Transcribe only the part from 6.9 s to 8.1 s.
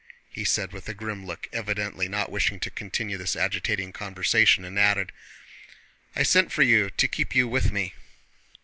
keep you with me."